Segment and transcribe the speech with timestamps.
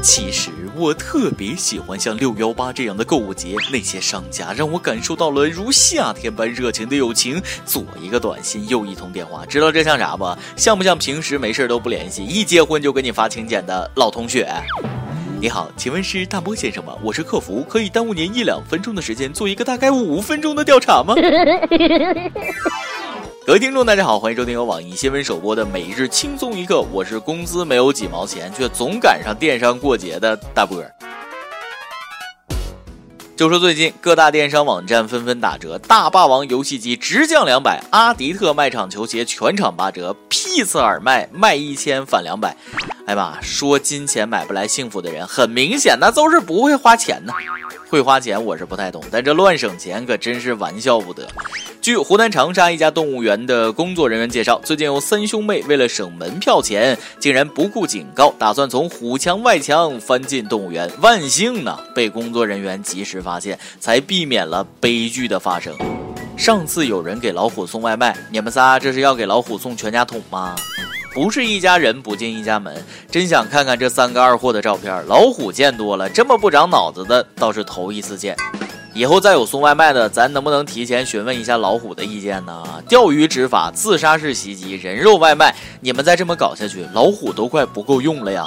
[0.00, 7.42] 其实我特别喜欢像六幺八这样的购物节，那些商家让我感受到了如夏天般热情的友情。
[7.66, 10.24] 左一个短信，右一通电话，知道这像啥不？
[10.56, 14.48] 像不像平时没事都不联系，一结婚就给你发请柬的老同学？
[15.40, 16.94] 你好，请问是大波先生吗？
[17.02, 21.14] 我是客服，可以耽误您一两分钟的时间做一个大概五分钟的调查吗？
[23.48, 30.94] 各位听众，大家好，欢迎收听由网易新闻首播的《每日轻松一刻》，我是工资没有几毛钱，却总赶上电商过节的大波儿。
[33.34, 42.54] 就说最近各大电商网站纷纷打折，大霸王游戏机直降两百，阿迪特卖场球鞋全场八折，屁次耳麦卖一千返两百。
[43.06, 47.32] 哎妈，说金钱买不来幸福的人，很明显那都是不会花钱呢。
[47.88, 51.26] 会花钱我是不太懂，但这乱省钱可真是玩笑不得。
[51.80, 60.90] 据湖南长沙一家动物园的工作人员介绍，最近有三兄妹为了省门票钱，竟然不顾警告，打算从虎墙外墙翻进动物园。
[61.00, 65.74] 万幸呢，被工作人员及时发现，才避免了悲剧的发生。
[66.38, 70.54] 上次有人给老虎送外卖，你们仨这是要给老虎送全家桶吗？
[71.12, 75.04] 不是一家人不进一家门，真想看看这三个二货的照片。
[75.08, 78.36] 老虎见多了，这么不长脑子的倒是头一次见。
[78.94, 82.64] 以后再有送外卖的，咱能不能提前询问一下老虎的意见呢？
[82.88, 88.46] 钓鱼执法、自杀式袭击、人肉外卖，你们再这么搞下去，老虎都快不够用了呀！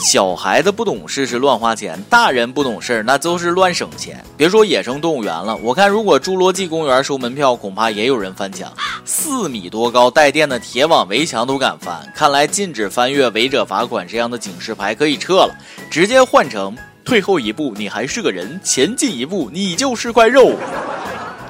[0.00, 4.24] 小孩子不懂事是乱花钱，大人不懂事那都是乱省钱。
[4.34, 8.72] 别说野生动物园了，我看如果侏罗纪公园收门票，恐怕也有人翻墙。
[9.04, 15.54] 四米多高带电的铁网围墙都敢翻，看来禁止翻越、违者罚款这样的警示牌可以撤了，
[15.90, 20.52] 直接换成退后一步你还是个人，前进一步你就是块肉。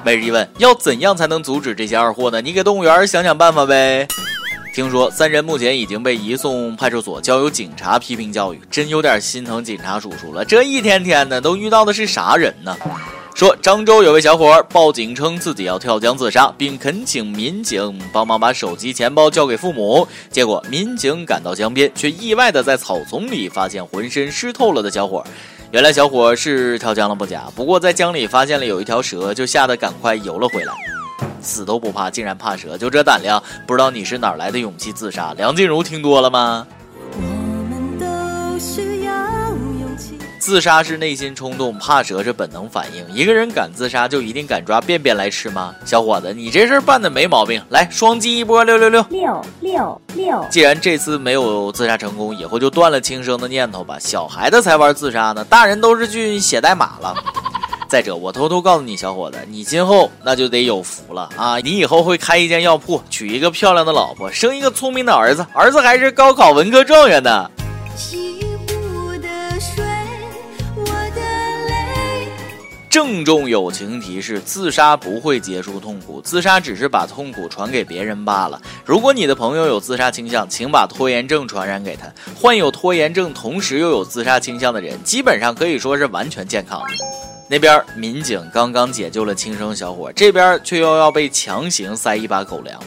[0.03, 2.41] 每日一问：要怎样才能阻止这些二货呢？
[2.41, 4.05] 你给动物园想想办法呗。
[4.73, 10.45] 听说三人目前已经被移送派出所，交由警察批评教育，真有点心疼警察叔叔了。
[10.45, 12.75] 这一天天的都遇到的是啥人呢？
[13.35, 20.07] 说漳州有位小伙报警称自己要跳江自杀，并恳请民警帮忙把手机、钱包交给父母。
[20.29, 25.21] 结果民警赶到江边，却意外的在草丛里发现浑身湿透了的小伙。
[25.71, 30.73] 原来小伙是跳江了不假，不过在江里发现了有一条蛇，就吓得赶快游了回来。
[31.41, 35.33] 死都不怕，竟然怕蛇，就这胆量，不知道你是哪来的勇气自杀？
[35.35, 36.67] 梁静茹听多了吗？
[40.39, 43.15] 自杀是内心冲动，怕蛇是本能反应。
[43.15, 45.73] 一个人敢自杀，就一定敢抓便便来吃吗？
[45.85, 47.63] 小伙子，你这事儿办的没毛病。
[47.69, 50.45] 来，双击一波六六六六六六。
[50.49, 53.99] 既然这次没有自杀成功，以后就断了轻生的念头吧。
[53.99, 57.13] 小孩子才玩自杀呢，大人都是去写代码了。
[57.91, 61.59] 再者，我偷偷告诉你，小伙子，你今后那就得有福了啊！
[61.59, 67.51] 你以后会开一间药铺，娶一个漂亮的老婆，生一个聪明的儿子，儿子还是高考文科状元呢。
[72.89, 78.61] 郑重友情提示：自杀不会结束痛苦，自杀只是把痛苦传给别人罢了。
[78.85, 82.05] 如果你的朋友有自杀倾向，请把拖延症传染给他。
[82.39, 87.30] 患有拖延症同时又有自杀倾向的人，基本上可以说是完全健康的。
[87.51, 92.81] 那边民警刚刚解救了轻生小伙，这边却又要被强行塞一把狗粮。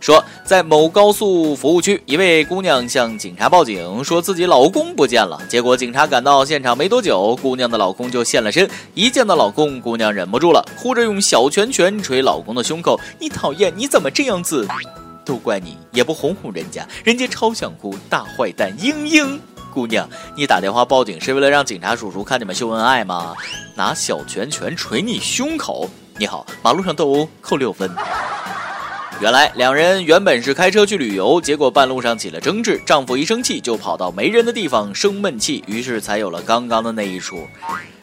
[0.00, 5.38] 说在某高速服务区，一位姑娘向警察报警，说自己老公不见了。
[5.50, 8.66] 结果警察赶到现场没多久，姑娘的老公就现了身。
[8.94, 14.66] 一见到老公，姑娘忍不住了，哭着用小拳拳捶老公的胸口：“你讨厌，你怎么这样子？
[15.26, 19.38] 都怪你，也不哄哄人家，人家超想哭，大坏蛋，嘤嘤。”
[19.76, 23.34] 姑娘，你打电话报警是为了让警察叔叔看你们秀恩爱吗？
[23.74, 25.90] 拿小拳拳捶你胸口？
[26.16, 27.90] 你好，马路上斗殴扣六分。
[29.20, 37.46] 原来两人原本是开车去旅游，结果半路上起了争执，丈夫一生气就跑到没人的地方生闷气，于是才有了刚刚的那一出。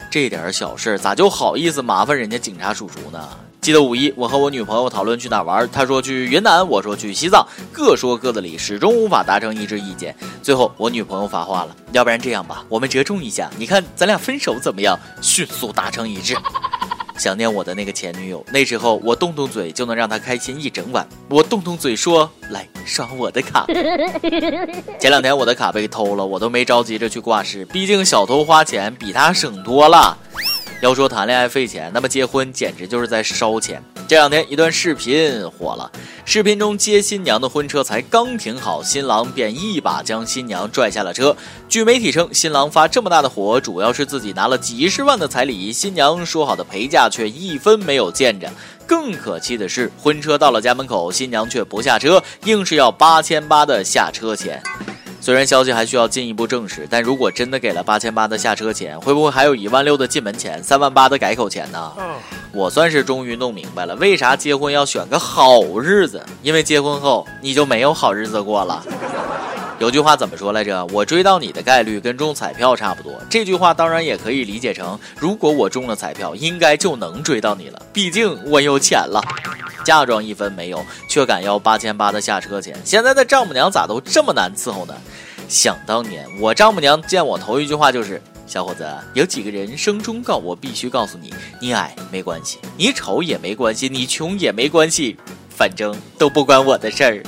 [0.08, 3.28] 这点小事咋就好意思麻烦人家警察叔叔呢？
[3.64, 10.14] 记得五一，我和我女朋友讨论去哪玩，她说去云南，我说去西藏，各说各的理，始终无法达成一致意见。
[10.42, 15.00] 最后我女朋友发话了，要不然这样吧，我们折中一下，你看咱俩分手怎么样？
[15.22, 16.36] 迅速达成一致。
[17.16, 21.08] 想念我的那个前女友，那时候我动动嘴就能让她开心一整晚。
[21.30, 23.64] 我动动嘴说来刷我的卡。
[25.00, 30.18] 前两天我的卡被偷了，我都没着急着去挂失，毕竟小偷花钱比他省多了。
[30.84, 33.82] 要说谈恋爱费钱，那么结婚简直就是在烧钱。
[34.06, 35.90] 这两天一段视频火了，
[36.26, 41.34] 视频中接新娘的婚车才刚停好，新郎便一把将新娘拽下了车。
[41.70, 48.46] 据媒体称，新郎发这么大的火，主要是自己拿了几十万的彩礼，新娘说好的陪嫁却一分没有见着。
[48.86, 54.62] 更可气的是，婚车到了家门口，新娘却不下车，硬是要八千八的下车钱。
[55.24, 61.92] 虽然消息还需要进一步证实，但如果真的给了八千八的下车钱，会不会还有一万六的进门钱、三万八的改口钱呢？
[62.52, 66.22] 我算是终于弄明白了，为啥结婚要选个好日子？
[66.42, 68.84] 因为结婚后你就没有好日子过了。
[69.80, 70.86] 有句话怎么说来着？
[70.86, 73.20] 我追到你的概率跟中彩票差不多。
[73.28, 77.82] 这句话当然也可以理解成，如果我中了彩票，应该就能追到你了。
[77.92, 79.20] 毕竟我有钱了。
[79.84, 82.74] 嫁妆一分没有，却敢要八千八的下车钱。
[82.84, 84.94] 现在的丈母娘咋都这么难伺候呢？
[85.48, 95.18] 想当年，我丈母娘见我头一句话就是：“小伙子，有几个人生忠告我必须告诉你，你矮没关系，你丑也没关系，你穷也没关系，
[95.50, 97.22] 反正都不关我的事儿。”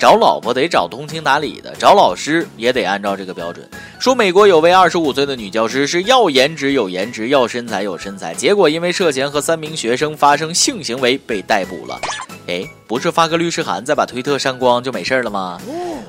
[0.00, 3.68] 找老婆得找通情达理的，找老师也得按照这个标准。
[3.98, 12.00] 说美国有位二十五岁的女教师是要颜值有颜值，要身材有身材，结果因为涉嫌和三名学生发生性行为被逮捕了。
[12.46, 15.60] 哎，不是发个律师函再把推特删光就没事了吗？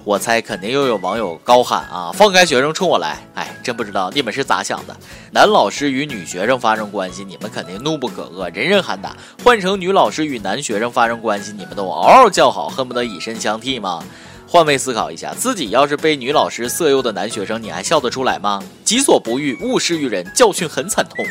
[0.04, 3.20] 我猜肯定又有网友高喊啊，放开学生冲我来！
[3.36, 4.96] 哎，真不知道你们是咋想的。
[5.32, 9.12] 男老师与女学生发生关系，你们肯定怒不可遏，人人喊打；
[9.44, 14.04] 换成女老师与男学生发生关系，你们都嗷嗷叫好，恨不得以身相替吗？
[14.48, 18.62] 换位思考一下，自己要是被女老师色诱的男学生，你还笑得出来吗？
[18.84, 21.24] 己所不欲，勿施于人，教训很惨痛。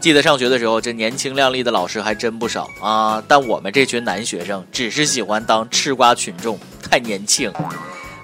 [0.00, 3.22] 记得上学的时候，这年轻靓丽的老师还真不少啊。
[3.28, 7.52] 但我们这群男学生只是喜欢当吃瓜群众，太年轻。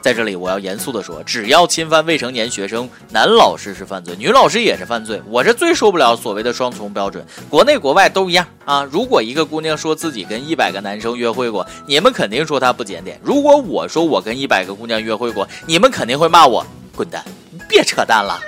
[0.03, 5.21] 在这里，我要严肃地说，只要侵犯未成年学生，男老师是犯罪，女老师也是犯罪。
[5.29, 8.85] 我是最受不了所谓的双重标准，国内国外都一样啊。
[8.85, 16.65] 如果一个姑娘说自己跟一百个男生约会过，你们肯定说她不检点；如果我说我跟一百个姑娘约会过，你们肯定会骂我
[16.95, 17.25] 滚蛋，
[17.69, 18.39] 别扯淡了。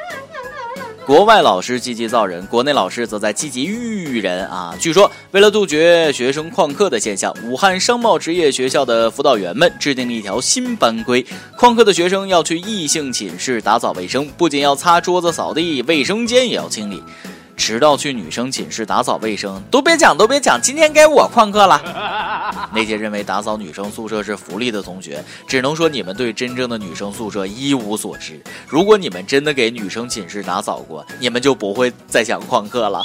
[1.09, 4.77] 国外老师积极造人，国内老师则在积极育人啊！
[4.79, 11.25] 据说，为了杜绝学生旷课的现象，武汉商贸职业学校的辅导员们制定了一条新班规：
[11.57, 17.03] 旷课的学生要去异性寝室打扫卫生，不仅要擦桌子、扫地，卫生间也要清理。
[17.59, 21.83] 迟到去女生寝室打扫卫生，都别讲，都别讲，今天该我旷课了。
[22.73, 28.41] 那些认为打扫女生宿舍是福利的同学，只能说你们对真正的女生宿舍一无所知。
[28.69, 33.05] 如果你们真的给女生寝室打扫过，你们就不会再想旷课了。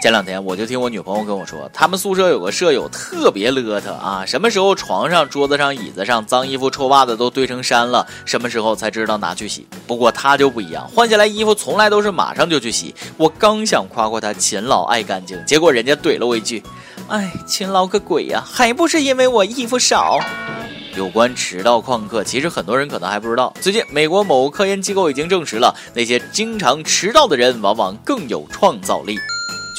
[0.00, 9.66] 前两天我就听我女朋友跟我说，他们宿舍有个舍友特别邋遢啊，什么时候床上、桌子上、椅子上脏衣服、臭袜子都堆成山了，什么时候才知道拿去洗。
[9.88, 12.94] 不过他就不一样，换下来衣服从来都是马上就去洗。
[13.16, 16.62] 我刚想夸夸他勤劳爱干净，结果人家怼了我一句
[17.10, 20.20] ：“哎，勤劳个鬼呀，还不是因为我衣服少。”
[20.96, 23.52] 有关迟到旷课，其实很多人可能还不知道。
[23.60, 29.18] 最近，美国某科研机构已经证实了，那些经常迟到的人往往更有创造力。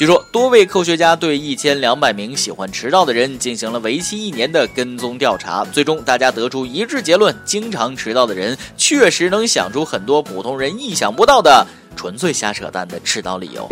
[0.00, 13.68] 据说，多位科学家对一千两百名喜欢迟到的人进行了为期一年的跟踪调查，最终大家得出一致结论：经常迟到的人确实能想出很多普通人意想不到的纯粹瞎扯淡的迟到理由。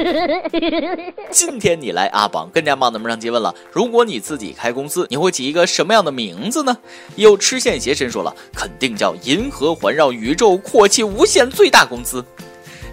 [1.32, 6.76] 今天你来阿榜，更加棒的们上提问了：如果你自己开公司，你会起一个什么样的名字呢？
[7.16, 12.22] 有吃线邪神说了，肯定叫银河环绕宇宙阔气无限最大公司。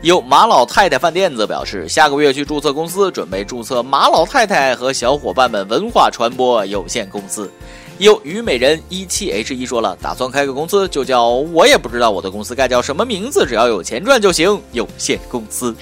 [0.06, 7.52] 有马老太太饭店则表示，下个月去注册公司，准备注册马老太太和小伙伴们文化传播有限公司。
[7.98, 15.76] 有虞美人一七 H 一说了，打算开个公司，就叫我也不知道我的公司该叫什么名字，只要有钱赚就行，有限公司。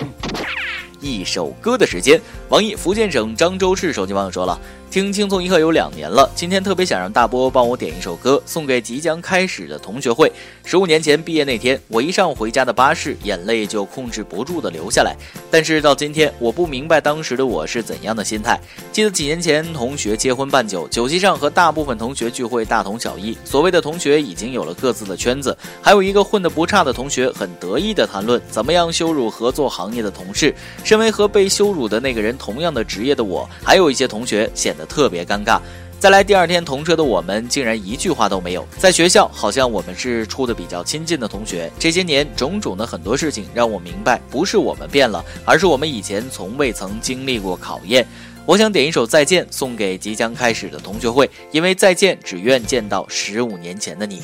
[1.01, 4.57] 一首歌的时间，网易福建省漳州市手机网友说了。
[4.93, 10.31] 听轻松一刻有两年了，今天特别想让大波帮我点一首歌，送给即将开始的同学会。
[10.63, 15.15] 十五年前毕业那天，我一上回家的巴士，眼泪就控制不住的流下来。
[15.49, 18.61] 但是到今天，我不明白当时的我是怎样的心态。
[18.91, 23.35] 记得几年前同学结婚办酒，酒席上和大部分同学聚会大同小异。
[23.43, 30.53] 所谓的同学已经有了各自的圈子，还有一个混得不差的同学很得意的谈论怎么样羞辱合作行业的同事。
[30.83, 34.82] 身为和被羞辱的那个人同样的职业的我，还有一些同学显得。
[34.85, 35.59] 特别尴尬。
[35.99, 38.67] 再来第二天同车的我们，竟然一句话都没有。
[38.77, 41.71] 在学校，好像我们是处的比较亲近的同学。
[41.79, 48.05] 这些年种种的很多事情，让我明白，不是我们变了，而是我们以前从未曾经历过考验。
[48.45, 54.21] 我想点一首《再见》，送给即将开始的同学会，因为再见，只愿见到十五年前的你。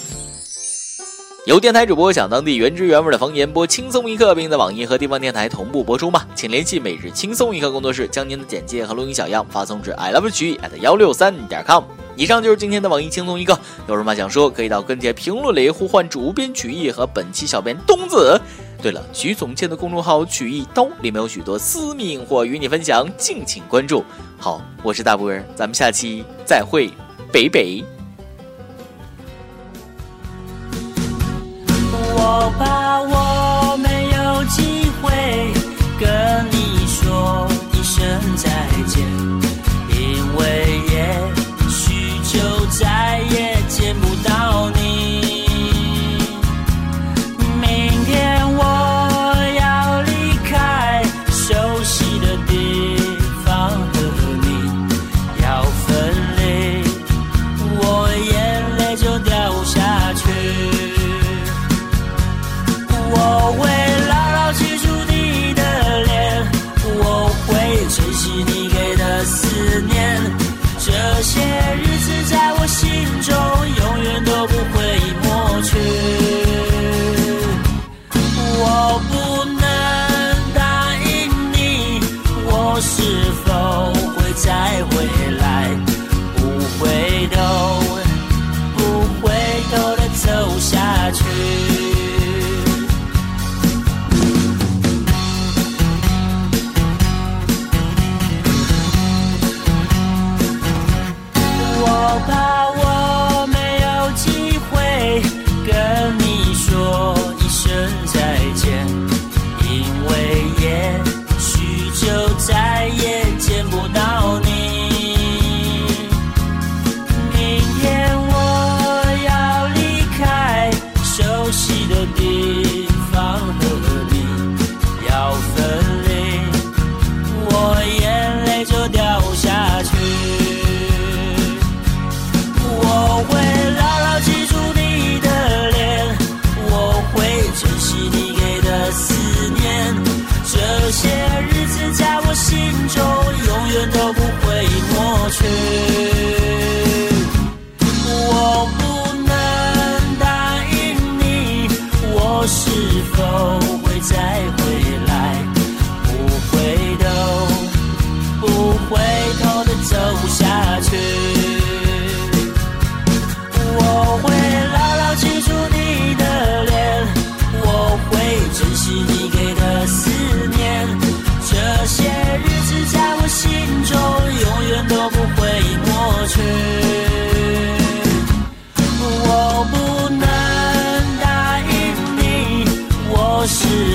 [1.45, 6.27] 有电台主播想当地原汁原味的方言播轻松一刻，并在网易和地方电台同步播出吗？
[6.35, 11.85] 请联系每日轻松一刻工作室，将您的简介和录音小样发送至 i love 曲艺 at 幺六三点 com。
[12.17, 18.39] 以上就是今天的网易轻松一刻，有什么想说，可以到跟帖评论里呼唤主编曲艺和本期小编东子。
[18.81, 24.03] 对了，曲总监的公众号曲艺刀里面有许多私密硬货与你分享，敬请关注。
[24.37, 26.89] 好，我是大波儿，咱们下期再会，
[27.31, 27.83] 北北。
[32.31, 35.51] 我怕我没有机会
[35.99, 38.05] 跟你说一声
[38.35, 38.49] 再
[38.85, 39.48] 见。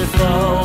[0.05, 0.64] the throne.